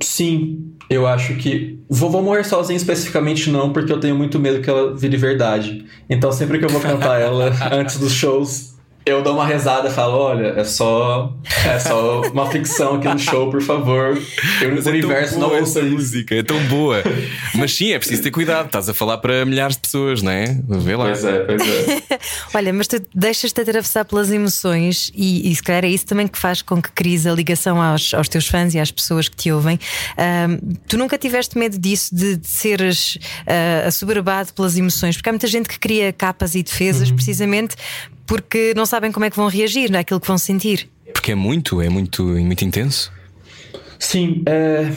[0.00, 1.78] Sim, eu acho que.
[1.88, 5.84] Vou, vou morrer sozinho especificamente, não, porque eu tenho muito medo que ela vire verdade.
[6.08, 8.77] Então, sempre que eu vou cantar ela antes dos shows,
[9.08, 11.32] eu dou uma rezada e falo: olha, é só,
[11.66, 14.20] é só uma ficção aqui no show, por favor.
[14.60, 17.02] Eu, Mas o é universo não ouça essa música, é tão boa.
[17.54, 20.58] Mas sim, é preciso ter cuidado, estás a falar para milhares de pessoas, não é?
[20.68, 21.06] Vê lá.
[21.06, 22.18] Pois é, pois é.
[22.54, 26.38] olha, mas tu deixas-te atravessar pelas emoções e, e se calhar é isso também que
[26.38, 29.52] faz com que cries a ligação aos, aos teus fãs e às pessoas que te
[29.52, 29.78] ouvem.
[30.18, 35.32] Um, tu nunca tiveste medo disso, de, de seres uh, assoberbado pelas emoções, porque há
[35.32, 37.16] muita gente que cria capas e defesas uhum.
[37.16, 37.76] precisamente
[38.28, 40.88] porque não sabem como é que vão reagir naquilo que vão sentir.
[41.12, 43.10] Porque é muito, é muito, muito intenso.
[43.98, 44.92] Sim, é...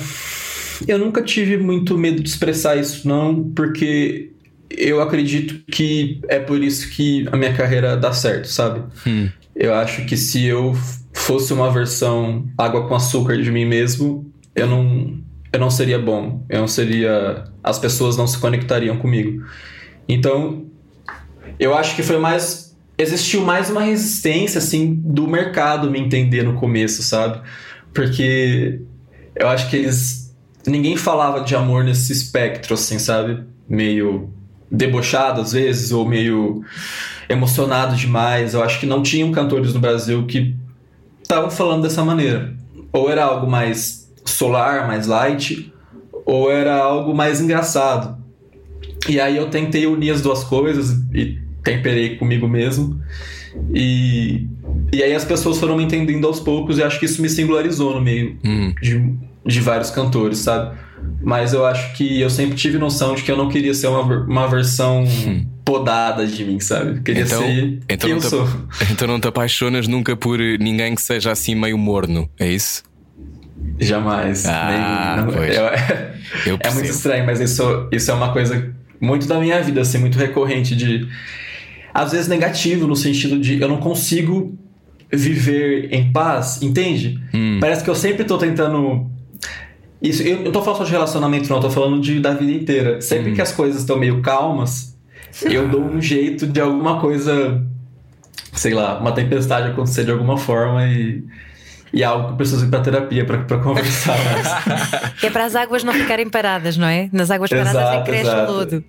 [0.86, 4.32] eu nunca tive muito medo de expressar isso, não, porque
[4.70, 8.84] eu acredito que é por isso que a minha carreira dá certo, sabe?
[9.08, 9.30] Hum.
[9.56, 10.76] Eu acho que se eu
[11.14, 15.18] fosse uma versão água com açúcar de mim mesmo, eu não,
[15.54, 16.46] eu não seria bom.
[16.50, 17.46] Eu não seria.
[17.64, 19.46] As pessoas não se conectariam comigo.
[20.08, 20.66] Então,
[21.60, 22.71] eu acho que foi mais
[23.02, 27.42] existiu mais uma resistência, assim, do mercado me entender no começo, sabe?
[27.94, 28.82] Porque
[29.36, 30.34] eu acho que eles.
[30.66, 33.44] Ninguém falava de amor nesse espectro, assim, sabe?
[33.68, 34.32] Meio
[34.70, 36.64] debochado às vezes, ou meio
[37.28, 38.54] emocionado demais.
[38.54, 40.56] Eu acho que não tinham cantores no Brasil que
[41.22, 42.54] estavam falando dessa maneira.
[42.94, 45.74] Ou era algo mais solar, mais light,
[46.26, 48.22] ou era algo mais engraçado.
[49.10, 53.02] E aí eu tentei unir as duas coisas e temperei comigo mesmo.
[53.74, 54.48] E,
[54.92, 57.94] e aí as pessoas foram me entendendo aos poucos e acho que isso me singularizou
[57.94, 58.74] no meio hum.
[58.82, 59.14] de,
[59.46, 60.78] de vários cantores, sabe?
[61.22, 64.02] Mas eu acho que eu sempre tive noção de que eu não queria ser uma,
[64.02, 65.46] uma versão hum.
[65.66, 66.98] podada de mim, sabe?
[66.98, 68.48] Eu queria então, ser então quem eu te, sou.
[68.92, 72.84] Então não te apaixonas nunca por ninguém que seja assim meio morno, é isso?
[73.80, 74.46] Jamais.
[74.46, 75.44] Ah, Nem, não.
[75.44, 75.64] Eu,
[76.46, 79.98] eu é muito estranho, mas isso, isso é uma coisa muito da minha vida, assim,
[79.98, 81.08] muito recorrente de
[81.94, 84.58] às vezes negativo, no sentido de eu não consigo
[85.12, 87.20] viver em paz, entende?
[87.34, 87.58] Hum.
[87.60, 89.10] Parece que eu sempre tô tentando.
[90.02, 92.52] Isso, eu não tô falando só de relacionamento, não, eu tô falando de, da vida
[92.52, 93.02] inteira.
[93.02, 93.36] Sempre hum.
[93.36, 94.98] que as coisas estão meio calmas,
[95.44, 97.64] eu dou um jeito de alguma coisa,
[98.54, 101.24] sei lá, uma tempestade acontecer de alguma forma e.
[101.94, 105.22] E é algo que eu preciso ir para terapia para conversar mais.
[105.22, 107.10] é para as águas não ficarem paradas, não é?
[107.12, 108.84] Nas águas paradas exato, é cresce o lodo.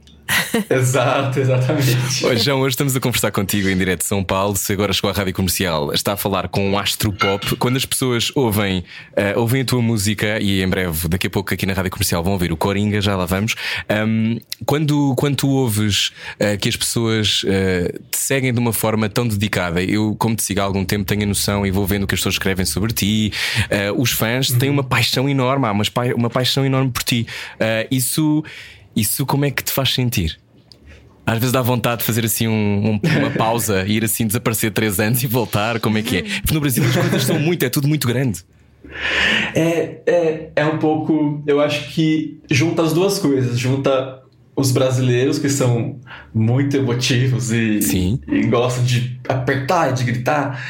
[0.69, 2.37] Exato, exatamente.
[2.37, 4.57] João, hoje estamos a conversar contigo em direto de São Paulo.
[4.57, 7.57] Se agora chegou à rádio comercial, está a falar com um astropop.
[7.57, 8.81] Quando as pessoas ouvem,
[9.12, 12.23] uh, ouvem a tua música, e em breve, daqui a pouco aqui na rádio comercial,
[12.23, 13.55] vão ouvir o Coringa, já lá vamos.
[13.91, 16.09] Um, quando, quando tu ouves
[16.41, 20.43] uh, que as pessoas uh, te seguem de uma forma tão dedicada, eu, como te
[20.43, 22.65] sigo há algum tempo, tenho a noção e vou vendo o que as pessoas escrevem
[22.65, 23.33] sobre ti.
[23.97, 24.59] os fãs uhum.
[24.59, 25.85] têm uma paixão enorme, há uma,
[26.17, 27.27] uma paixão enorme por ti.
[27.91, 28.43] isso
[28.95, 30.38] isso como é que te faz sentir?
[31.24, 34.98] Às vezes dá vontade de fazer assim um, um, uma pausa, ir assim desaparecer três
[34.98, 35.78] anos e voltar.
[35.80, 36.22] Como é que é?
[36.22, 38.44] Porque no Brasil as coisas são muito, é tudo muito grande.
[39.54, 41.42] É, é, é um pouco.
[41.46, 43.58] Eu acho que junta as duas coisas.
[43.58, 44.20] Junta
[44.54, 45.98] os brasileiros que são
[46.35, 47.80] muito emotivos e,
[48.28, 50.62] e gostam de apertar e de gritar.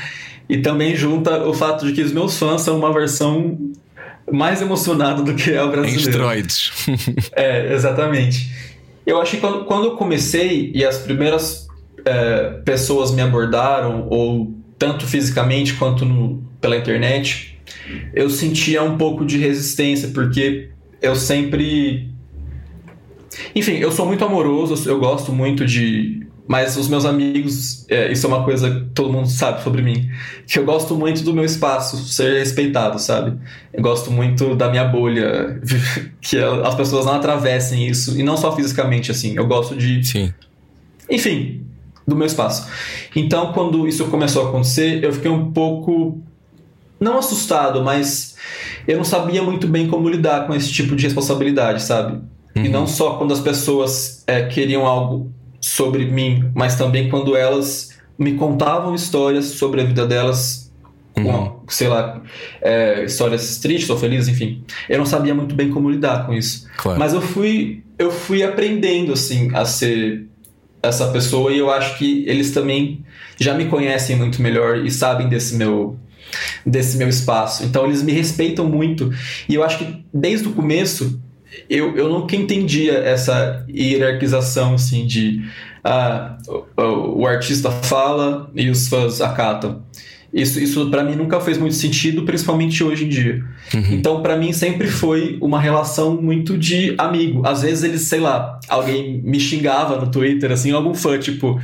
[0.48, 3.58] E também junta o fato de que os meus fãs são uma versão
[4.30, 6.00] mais emocionado do que é o brasileiro.
[6.00, 6.72] Em esteroides.
[7.34, 8.71] é, exatamente.
[9.06, 11.66] Eu acho que quando, quando eu comecei e as primeiras
[12.04, 17.58] é, pessoas me abordaram, ou tanto fisicamente quanto no, pela internet,
[18.14, 22.10] eu sentia um pouco de resistência, porque eu sempre.
[23.54, 26.21] Enfim, eu sou muito amoroso, eu gosto muito de
[26.52, 30.10] mas os meus amigos, é, isso é uma coisa que todo mundo sabe sobre mim,
[30.46, 33.38] que eu gosto muito do meu espaço ser respeitado, sabe?
[33.72, 35.58] Eu gosto muito da minha bolha,
[36.20, 39.34] que as pessoas não atravessem isso, e não só fisicamente, assim.
[39.34, 40.04] Eu gosto de.
[40.04, 40.30] Sim.
[41.08, 41.64] Enfim,
[42.06, 42.68] do meu espaço.
[43.16, 46.20] Então, quando isso começou a acontecer, eu fiquei um pouco.
[47.00, 48.36] Não assustado, mas
[48.86, 52.20] eu não sabia muito bem como lidar com esse tipo de responsabilidade, sabe?
[52.54, 52.66] Uhum.
[52.66, 55.32] E não só quando as pessoas é, queriam algo
[55.62, 60.72] sobre mim, mas também quando elas me contavam histórias sobre a vida delas,
[61.16, 61.60] uhum.
[61.68, 62.20] sei lá,
[62.60, 64.64] é, histórias tristes ou felizes, enfim.
[64.88, 66.66] Eu não sabia muito bem como lidar com isso.
[66.76, 66.98] Claro.
[66.98, 70.26] Mas eu fui, eu fui aprendendo assim a ser
[70.82, 73.04] essa pessoa e eu acho que eles também
[73.38, 75.96] já me conhecem muito melhor e sabem desse meu
[76.64, 77.64] desse meu espaço.
[77.64, 79.12] Então eles me respeitam muito
[79.48, 81.21] e eu acho que desde o começo
[81.68, 85.42] eu, eu nunca entendia essa hierarquização assim de
[85.84, 86.36] ah,
[86.76, 89.82] o, o artista fala e os fãs acatam.
[90.32, 93.44] Isso, isso para mim nunca fez muito sentido, principalmente hoje em dia.
[93.74, 93.84] Uhum.
[93.90, 97.46] Então, para mim sempre foi uma relação muito de amigo.
[97.46, 101.60] Às vezes eles, sei lá, alguém me xingava no Twitter, assim, algum fã, tipo,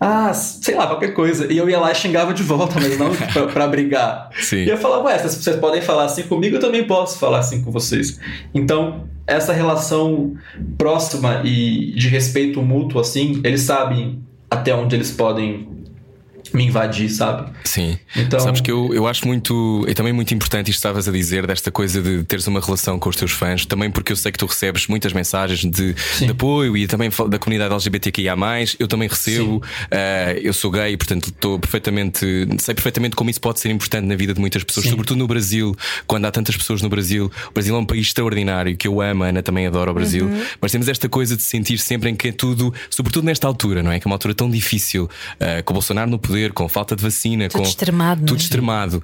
[0.00, 1.50] ah, sei lá, qualquer coisa.
[1.52, 4.30] E eu ia lá e xingava de volta, mas não pra, pra brigar.
[4.38, 4.64] Sim.
[4.64, 7.62] E eu falava, ué, vocês, vocês podem falar assim comigo, eu também posso falar assim
[7.62, 8.20] com vocês.
[8.54, 10.34] Então, essa relação
[10.76, 15.75] próxima e de respeito mútuo, assim, eles sabem até onde eles podem
[16.52, 17.50] me invadir, sabe?
[17.64, 17.98] Sim.
[18.14, 18.40] Então...
[18.40, 21.46] Sabes que eu, eu acho muito, é também muito importante isto que estavas a dizer,
[21.46, 24.38] desta coisa de teres uma relação com os teus fãs, também porque eu sei que
[24.38, 28.36] tu recebes muitas mensagens de, de apoio e também da comunidade LGBTQIA.
[28.78, 32.26] Eu também recebo, uh, eu sou gay, portanto estou perfeitamente,
[32.58, 34.90] sei perfeitamente como isso pode ser importante na vida de muitas pessoas, Sim.
[34.90, 35.74] sobretudo no Brasil,
[36.06, 37.30] quando há tantas pessoas no Brasil.
[37.50, 40.26] O Brasil é um país extraordinário que eu amo, a Ana também adora o Brasil,
[40.26, 40.42] uhum.
[40.60, 43.90] mas temos esta coisa de sentir sempre em que é tudo, sobretudo nesta altura, não
[43.90, 43.98] é?
[43.98, 47.02] Que é uma altura tão difícil, uh, com o Bolsonaro no poder, com falta de
[47.02, 48.26] vacina, tudo com extremado, é?
[48.26, 49.02] tudo extremado.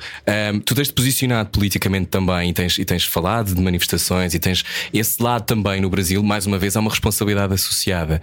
[0.54, 4.64] Um, tu tens-te posicionado politicamente também e tens, e tens falado de manifestações e tens
[4.92, 8.20] esse lado também no Brasil, mais uma vez, há uma responsabilidade associada.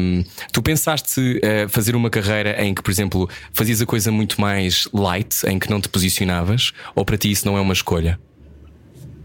[0.00, 4.40] Um, tu pensaste uh, fazer uma carreira em que, por exemplo, fazias a coisa muito
[4.40, 8.18] mais light, em que não te posicionavas, ou para ti isso não é uma escolha?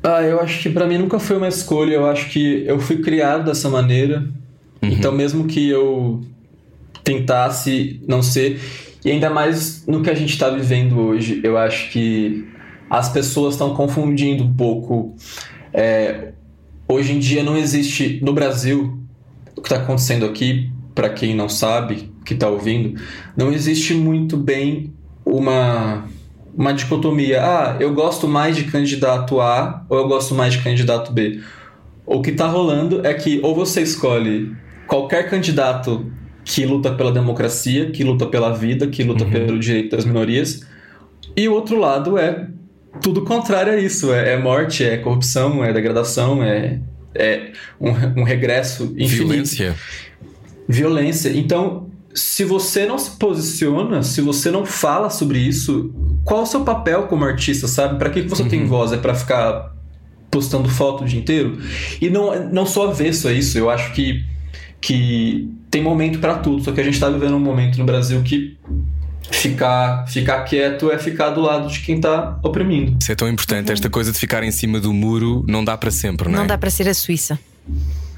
[0.03, 1.93] Ah, eu acho que para mim nunca foi uma escolha.
[1.93, 4.27] Eu acho que eu fui criado dessa maneira.
[4.81, 4.89] Uhum.
[4.89, 6.21] Então, mesmo que eu
[7.03, 8.59] tentasse não ser.
[9.03, 12.47] E ainda mais no que a gente está vivendo hoje, eu acho que
[12.89, 15.15] as pessoas estão confundindo um pouco.
[15.73, 16.33] É,
[16.87, 18.99] hoje em dia não existe no Brasil
[19.55, 22.99] o que está acontecendo aqui, para quem não sabe, que está ouvindo,
[23.35, 24.93] não existe muito bem
[25.25, 26.05] uma
[26.53, 27.41] uma dicotomia.
[27.41, 31.39] Ah, eu gosto mais de candidato A ou eu gosto mais de candidato B.
[32.05, 34.53] O que está rolando é que ou você escolhe
[34.85, 36.11] qualquer candidato
[36.51, 39.31] que luta pela democracia, que luta pela vida, que luta uhum.
[39.31, 40.67] pelo direito das minorias.
[41.33, 42.49] E o outro lado é
[43.01, 46.81] tudo contrário a isso: é, é morte, é corrupção, é degradação, é,
[47.15, 49.27] é um, um regresso infinito.
[49.27, 49.75] Violência.
[50.67, 51.29] Violência.
[51.29, 56.45] Então, se você não se posiciona, se você não fala sobre isso, qual é o
[56.45, 57.97] seu papel como artista, sabe?
[57.97, 58.49] Para que, que você uhum.
[58.49, 58.91] tem voz?
[58.91, 59.73] É para ficar
[60.29, 61.59] postando foto o dia inteiro?
[62.01, 63.57] E não, não sou avesso a isso.
[63.57, 64.25] Eu acho que,
[64.81, 68.21] que tem momento para tudo, só que a gente está vivendo um momento no Brasil
[68.21, 68.57] que
[69.31, 72.97] ficar, ficar quieto é ficar do lado de quem está oprimindo.
[73.01, 73.73] Isso é tão importante, uhum.
[73.73, 76.41] esta coisa de ficar em cima do muro não dá para sempre, não, não é?
[76.41, 77.39] Não dá para ser a Suíça.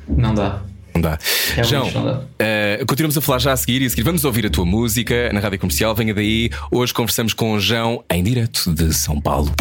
[0.08, 0.64] Não dá.
[0.96, 1.18] Não dá.
[1.56, 4.50] É João, uh, continuamos a falar já a seguir e a seguir vamos ouvir a
[4.50, 5.94] tua música na rádio comercial.
[5.96, 6.50] Venha daí.
[6.72, 9.52] Hoje conversamos com o João em direto de São Paulo.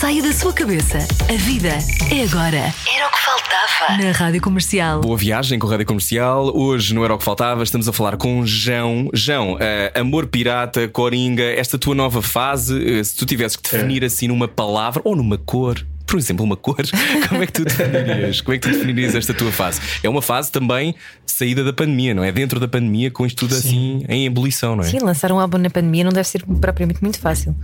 [0.00, 0.98] Saia da sua cabeça.
[1.28, 1.68] A vida
[2.10, 2.56] é agora.
[2.56, 4.02] Era o que faltava.
[4.02, 5.00] Na Rádio Comercial.
[5.00, 6.56] Boa viagem com a Rádio Comercial.
[6.56, 7.62] Hoje não era o que faltava.
[7.62, 9.08] Estamos a falar com João.
[9.12, 9.58] João, uh,
[9.94, 14.06] amor pirata, coringa, esta tua nova fase, uh, se tu tivesses que definir é.
[14.06, 16.76] assim numa palavra ou numa cor, por exemplo, uma cor,
[17.28, 18.40] como é que tu definirias?
[18.40, 19.80] Como é que tu definirias esta tua fase?
[20.02, 22.30] É uma fase também saída da pandemia, não é?
[22.30, 23.58] Dentro da pandemia, com isto tudo Sim.
[23.58, 24.88] assim em ebulição, não é?
[24.88, 27.56] Sim, lançar um álbum na pandemia não deve ser propriamente muito fácil.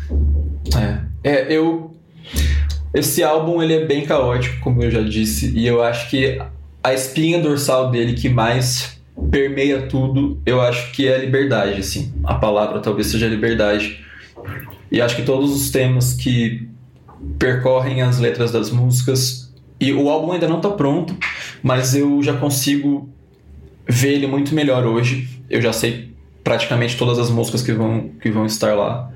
[1.22, 1.99] É, é eu.
[2.92, 6.40] Esse álbum ele é bem caótico, como eu já disse, e eu acho que
[6.82, 12.12] a espinha dorsal dele que mais permeia tudo, eu acho que é a liberdade, assim.
[12.24, 14.04] A palavra talvez seja liberdade.
[14.90, 16.68] E acho que todos os temas que
[17.38, 19.52] percorrem as letras das músicas.
[19.78, 21.14] E o álbum ainda não está pronto,
[21.62, 23.08] mas eu já consigo
[23.88, 25.28] ver ele muito melhor hoje.
[25.48, 26.10] Eu já sei
[26.42, 29.10] praticamente todas as músicas que vão, que vão estar lá.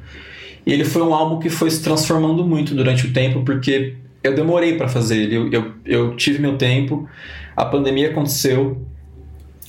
[0.66, 4.34] E ele foi um álbum que foi se transformando muito durante o tempo, porque eu
[4.34, 5.36] demorei para fazer ele.
[5.36, 7.08] Eu, eu, eu, tive meu tempo,
[7.54, 8.82] a pandemia aconteceu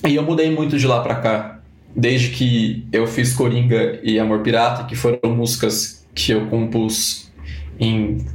[0.08, 1.60] e eu mudei muito de lá para cá.
[1.94, 7.32] Desde que eu fiz Coringa e Amor Pirata, que foram músicas que eu compus
[7.80, 8.26] em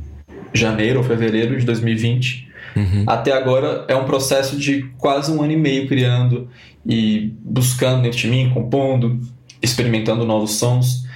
[0.52, 2.48] janeiro ou fevereiro de 2020.
[2.76, 3.04] Uhum.
[3.06, 6.48] Até agora é um processo de quase um ano e meio criando
[6.86, 9.20] e buscando dentro de mim, compondo,
[9.62, 11.06] experimentando novos sons.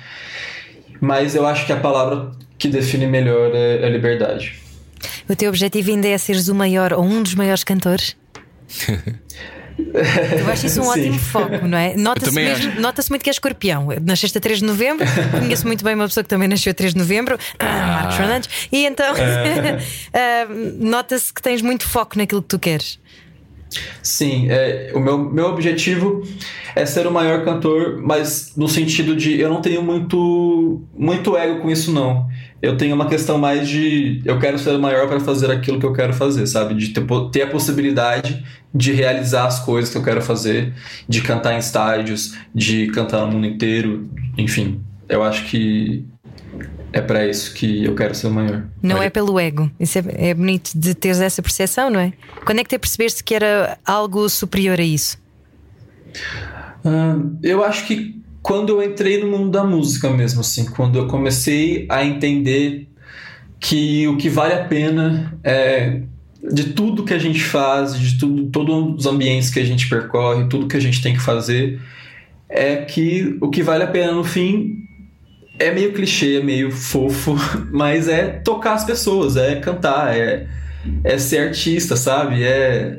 [1.01, 4.55] Mas eu acho que a palavra que define melhor é, é liberdade.
[5.29, 8.17] O teu objetivo ainda é seres o maior ou um dos maiores cantores?
[9.77, 11.97] Eu acho isso um ótimo foco, não é?
[11.97, 13.89] Nota-se nota-se muito que é escorpião.
[14.03, 15.05] Nasceste a 3 de novembro,
[15.39, 18.69] conheço muito bem uma pessoa que também nasceu a 3 de novembro, ah, Marcos Fernandes,
[18.71, 23.01] e então uh, nota-se que tens muito foco naquilo que tu queres.
[24.03, 26.23] Sim, é, o meu, meu objetivo
[26.75, 31.61] é ser o maior cantor, mas no sentido de eu não tenho muito, muito ego
[31.61, 32.29] com isso, não.
[32.61, 35.87] Eu tenho uma questão mais de eu quero ser o maior para fazer aquilo que
[35.87, 36.75] eu quero fazer, sabe?
[36.75, 38.43] De ter, ter a possibilidade
[38.75, 40.73] de realizar as coisas que eu quero fazer,
[41.09, 44.81] de cantar em estádios, de cantar no mundo inteiro, enfim.
[45.09, 46.05] Eu acho que
[46.95, 48.63] é para isso que eu quero ser o maior.
[48.81, 49.07] Não Olha.
[49.07, 49.69] é pelo ego.
[49.81, 52.13] Isso é, é bonito de teres essa percepção, não é?
[52.47, 55.19] Quando é que te percebeste que era algo superior a isso?
[56.85, 61.09] Uh, eu acho que quando eu entrei no mundo da música mesmo, assim, quando eu
[61.09, 62.89] comecei a entender
[63.59, 66.01] que o que vale a pena é
[66.53, 70.47] de tudo que a gente faz, de tudo, todos os ambientes que a gente percorre,
[70.47, 71.81] tudo que a gente tem que fazer,
[72.49, 74.84] é que o que vale a pena no fim
[75.59, 77.37] é meio clichê, é meio fofo,
[77.71, 80.47] mas é tocar as pessoas, é cantar, é,
[81.03, 82.43] é ser artista, sabe?
[82.43, 82.99] É,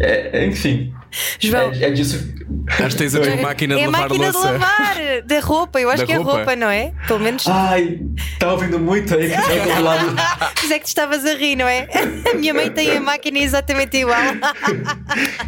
[0.00, 0.92] é, é enfim.
[1.40, 2.38] João, é, é disso.
[2.68, 4.46] Acho que tens a tua máquina de é lavar máquina louça.
[4.46, 6.30] de lavar, da roupa, eu acho Da que roupa.
[6.30, 6.92] é roupa, não é?
[7.08, 7.44] Pelo menos.
[7.48, 8.00] Ai,
[8.38, 10.14] tá ouvindo muito aí que tá do lado.
[10.62, 11.88] Mas é que tu estavas a rir, não é?
[12.32, 14.20] A minha mãe tem a máquina exatamente igual.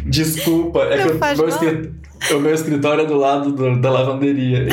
[0.05, 1.91] Desculpa, é Não que o faz escrit-
[2.31, 4.65] o meu escritório é do lado do- da lavanderia.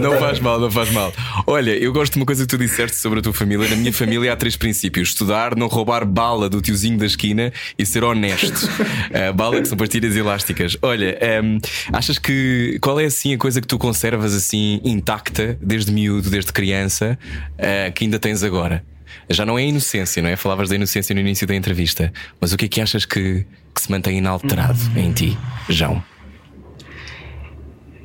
[0.00, 1.12] Não faz mal, não faz mal.
[1.46, 3.68] Olha, eu gosto de uma coisa que tu disseste sobre a tua família.
[3.68, 7.84] Na minha família há três princípios: estudar, não roubar bala do tiozinho da esquina e
[7.84, 8.64] ser honesto.
[8.64, 10.76] Uh, bala que são pastilhas elásticas.
[10.82, 11.58] Olha, um,
[11.92, 16.52] achas que qual é assim a coisa que tu conservas assim intacta desde miúdo, desde
[16.52, 17.18] criança,
[17.58, 18.82] uh, que ainda tens agora?
[19.28, 20.36] Já não é inocência, não é?
[20.36, 23.80] Falavas da inocência no início da entrevista, mas o que é que achas que, que
[23.80, 26.02] se mantém inalterado em ti, João?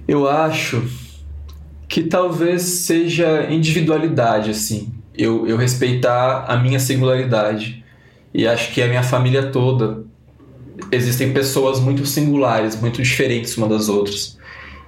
[0.07, 0.83] Eu acho
[1.87, 4.93] que talvez seja individualidade, assim.
[5.17, 7.83] Eu, eu respeitar a minha singularidade.
[8.33, 10.03] E acho que a minha família toda
[10.91, 14.37] existem pessoas muito singulares, muito diferentes uma das outras.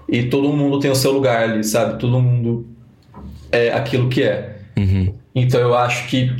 [0.07, 1.99] E todo mundo tem o seu lugar ali, sabe?
[1.99, 2.65] Todo mundo
[3.51, 4.57] é aquilo que é.
[4.78, 5.13] Uhum.
[5.34, 6.36] Então eu acho que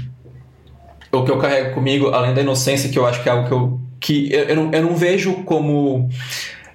[1.12, 3.54] o que eu carrego comigo, além da inocência, que eu acho que é algo que
[3.54, 3.80] eu.
[4.00, 6.10] que eu, eu, não, eu não vejo como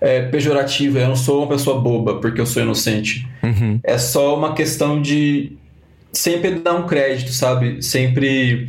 [0.02, 3.28] é, pejorativo, eu não sou uma pessoa boba porque eu sou inocente.
[3.40, 3.78] Uhum.
[3.84, 5.56] É só uma questão de
[6.12, 7.80] sempre dar um crédito, sabe?
[7.80, 8.68] Sempre.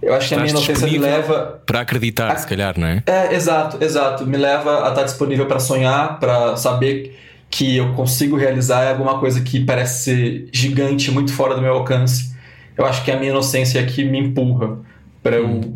[0.00, 1.60] Eu acho que a minha Estás inocência me leva.
[1.66, 3.02] Para acreditar, se calhar, não é?
[3.04, 4.24] É, exato, exato.
[4.24, 7.18] Me leva a estar disponível para sonhar, para saber
[7.50, 12.32] que eu consigo realizar alguma coisa que parece ser gigante, muito fora do meu alcance.
[12.76, 14.78] Eu acho que a minha inocência é que me empurra
[15.20, 15.74] para eu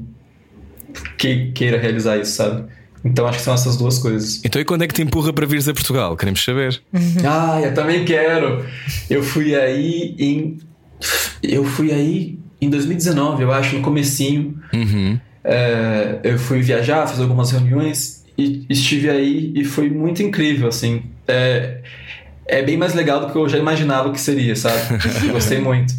[1.18, 2.70] que queira realizar isso, sabe?
[3.04, 4.40] Então acho que são essas duas coisas.
[4.44, 6.16] Então e quando é que te empurra para vires a Portugal?
[6.16, 6.80] Queremos saber.
[7.26, 8.64] Ah, eu também quero.
[9.10, 10.58] Eu fui aí em
[11.42, 14.56] eu fui aí em 2019, eu acho, no comecinho.
[14.72, 15.18] Uhum.
[15.42, 21.02] É, eu fui viajar, fiz algumas reuniões e estive aí e foi muito incrível, assim.
[21.26, 21.80] É,
[22.46, 24.80] é bem mais legal do que eu já imaginava que seria, sabe?
[25.32, 25.94] Gostei muito.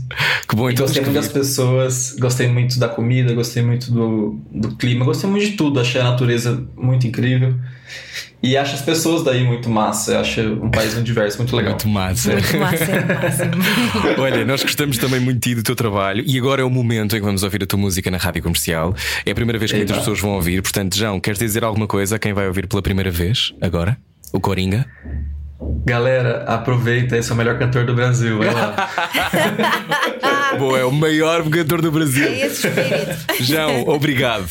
[0.47, 4.75] Que bom, então gostei muito das pessoas, gostei muito da comida, gostei muito do, do
[4.75, 5.79] clima, gostei muito de tudo.
[5.79, 7.55] Achei a natureza muito incrível.
[8.41, 10.19] E acho as pessoas daí muito massa.
[10.19, 11.71] Acho um país muito diverso, muito legal.
[11.71, 12.33] Muito massa.
[12.33, 13.51] Muito massa, é máximo.
[14.19, 17.15] Olha, nós gostamos também muito de ti do teu trabalho e agora é o momento
[17.15, 18.93] em que vamos ouvir a tua música na rádio comercial.
[19.25, 20.01] É a primeira vez que muitas Eba.
[20.01, 23.09] pessoas vão ouvir, portanto, João, queres dizer alguma coisa a quem vai ouvir pela primeira
[23.09, 23.97] vez agora?
[24.33, 24.85] O Coringa?
[25.85, 28.37] Galera, aproveita, esse é o melhor cantor do Brasil.
[28.37, 28.89] Vai lá.
[30.57, 32.25] Boa, é o maior cantor do Brasil.
[32.25, 33.43] É esse espírito.
[33.43, 34.47] João, obrigado.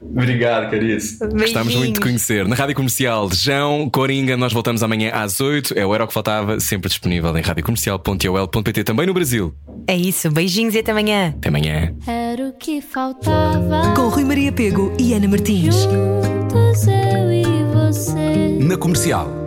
[0.00, 1.18] Obrigado, queridos.
[1.18, 2.46] Gostamos muito de conhecer.
[2.46, 5.74] Na rádio comercial, João Coringa, nós voltamos amanhã às 8.
[5.76, 9.52] É o Era o que Faltava, sempre disponível em radiocomercial.ol.pt, também no Brasil.
[9.88, 11.34] É isso, beijinhos e até amanhã.
[11.36, 11.92] Até amanhã.
[12.06, 13.92] Era o que faltava.
[13.96, 15.74] Com Rui Maria Pego e Ana Martins.
[15.74, 18.58] Juntos eu e você.
[18.60, 19.43] Na comercial.